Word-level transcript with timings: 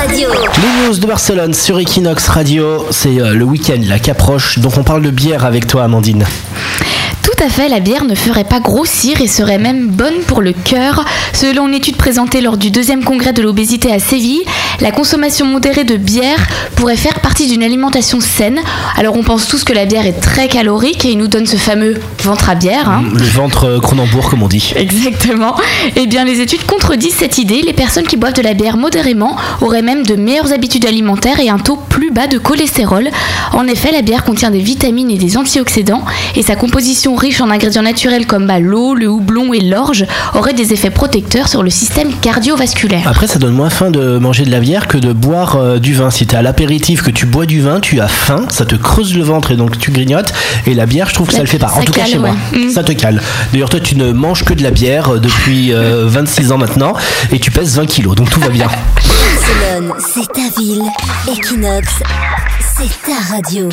Radio. 0.00 0.30
Les 0.32 0.86
news 0.86 0.96
de 0.98 1.06
Barcelone 1.06 1.52
sur 1.52 1.78
Equinox 1.78 2.28
Radio, 2.28 2.86
c'est 2.90 3.20
euh, 3.20 3.34
le 3.34 3.44
week-end 3.44 3.80
là 3.82 3.98
qui 3.98 4.10
approche, 4.10 4.58
donc 4.58 4.78
on 4.78 4.82
parle 4.82 5.02
de 5.02 5.10
bière 5.10 5.44
avec 5.44 5.66
toi 5.66 5.84
Amandine. 5.84 6.24
Tout 7.22 7.44
à 7.44 7.50
fait, 7.50 7.68
la 7.68 7.80
bière 7.80 8.04
ne 8.04 8.14
ferait 8.14 8.44
pas 8.44 8.60
grossir 8.60 9.20
et 9.20 9.26
serait 9.26 9.58
même 9.58 9.88
bonne 9.88 10.20
pour 10.26 10.40
le 10.40 10.52
cœur. 10.52 11.04
Selon 11.34 11.68
une 11.68 11.74
étude 11.74 11.96
présentée 11.96 12.40
lors 12.40 12.56
du 12.56 12.70
deuxième 12.70 13.04
congrès 13.04 13.34
de 13.34 13.42
l'obésité 13.42 13.92
à 13.92 13.98
Séville, 13.98 14.42
la 14.80 14.90
consommation 14.92 15.46
modérée 15.46 15.84
de 15.84 15.96
bière 15.96 16.46
pourrait 16.76 16.96
faire 16.96 17.20
partie 17.20 17.46
d'une 17.46 17.62
alimentation 17.62 18.20
saine. 18.20 18.58
Alors 18.96 19.16
on 19.16 19.22
pense 19.22 19.46
tous 19.48 19.64
que 19.64 19.72
la 19.72 19.84
bière 19.86 20.06
est 20.06 20.20
très 20.20 20.48
calorique 20.48 21.04
et 21.04 21.10
il 21.10 21.18
nous 21.18 21.28
donne 21.28 21.46
ce 21.46 21.56
fameux 21.56 21.94
ventre 22.22 22.48
à 22.50 22.54
bière. 22.54 22.88
hein. 22.88 23.02
Le 23.14 23.24
ventre 23.24 23.64
euh, 23.64 23.80
Cronenbourg 23.80 24.30
comme 24.30 24.42
on 24.42 24.48
dit. 24.48 24.72
Exactement. 24.76 25.54
Eh 25.96 26.06
bien, 26.06 26.24
les 26.24 26.40
études 26.40 26.64
contredisent 26.64 27.14
cette 27.14 27.38
idée. 27.38 27.62
Les 27.62 27.72
personnes 27.72 28.06
qui 28.06 28.16
boivent 28.16 28.32
de 28.34 28.42
la 28.42 28.54
bière 28.54 28.76
modérément 28.76 29.36
auraient 29.60 29.82
même 29.82 30.04
de 30.04 30.16
meilleures 30.16 30.52
habitudes 30.52 30.86
alimentaires 30.86 31.40
et 31.40 31.48
un 31.50 31.58
taux 31.58 31.76
plus 31.76 32.10
bas 32.10 32.26
de 32.26 32.38
cholestérol. 32.38 33.08
En 33.52 33.66
effet, 33.66 33.92
la 33.92 34.02
bière 34.02 34.24
contient 34.24 34.50
des 34.50 34.60
vitamines 34.60 35.10
et 35.10 35.18
des 35.18 35.36
antioxydants 35.36 36.04
et 36.36 36.42
sa 36.42 36.56
composition 36.56 37.14
riche 37.14 37.40
en 37.40 37.50
ingrédients 37.50 37.82
naturels 37.82 38.26
comme 38.26 38.46
bah, 38.46 38.58
l'eau, 38.60 38.94
le 38.94 39.08
houblon 39.08 39.52
et 39.52 39.60
l'orge 39.60 40.06
aurait 40.34 40.54
des 40.54 40.72
effets 40.72 40.90
protecteurs 40.90 41.48
sur 41.48 41.62
le 41.62 41.70
système 41.70 42.12
cardiovasculaire. 42.20 43.06
Après, 43.06 43.26
ça 43.26 43.38
donne 43.38 43.54
moins 43.54 43.70
faim 43.70 43.90
de 43.90 44.18
manger 44.18 44.44
de 44.44 44.50
la 44.50 44.60
bière 44.60 44.69
que 44.78 44.96
de 44.98 45.12
boire 45.12 45.56
euh, 45.56 45.78
du 45.78 45.94
vin. 45.94 46.10
Si 46.10 46.26
t'es 46.26 46.36
à 46.36 46.42
l'apéritif, 46.42 47.02
que 47.02 47.10
tu 47.10 47.26
bois 47.26 47.46
du 47.46 47.60
vin, 47.60 47.80
tu 47.80 48.00
as 48.00 48.08
faim, 48.08 48.44
ça 48.50 48.64
te 48.64 48.74
creuse 48.76 49.16
le 49.16 49.22
ventre 49.24 49.50
et 49.50 49.56
donc 49.56 49.78
tu 49.78 49.90
grignotes. 49.90 50.32
Et 50.66 50.74
la 50.74 50.86
bière, 50.86 51.08
je 51.08 51.14
trouve 51.14 51.26
que 51.26 51.32
ça 51.32 51.38
Ça- 51.38 51.42
le 51.44 51.48
fait 51.48 51.58
pas. 51.58 51.72
En 51.74 51.82
tout 51.82 51.92
cas 51.92 52.04
chez 52.04 52.18
moi, 52.18 52.30
ouais. 52.52 52.66
Mm. 52.66 52.70
ça 52.70 52.84
te 52.84 52.92
cale. 52.92 53.20
D'ailleurs, 53.52 53.68
toi, 53.68 53.80
tu 53.80 53.96
ne 53.96 54.12
manges 54.12 54.44
que 54.44 54.54
de 54.54 54.62
la 54.62 54.70
bière 54.70 55.14
euh, 55.14 55.18
depuis 55.18 55.72
euh, 55.72 56.04
26 56.08 56.52
ans 56.52 56.58
maintenant 56.58 56.94
et 57.32 57.38
tu 57.40 57.50
pèses 57.50 57.76
20 57.76 57.86
kilos, 57.86 58.14
donc 58.14 58.30
tout 58.30 58.40
va 58.40 58.48
bien. 58.48 58.68
Barcelone, 59.04 59.92
c'est 59.98 60.32
ta 60.32 60.60
ville. 60.60 60.82
Equinox, 61.28 61.88
c'est 62.76 63.10
ta 63.10 63.34
radio. 63.34 63.68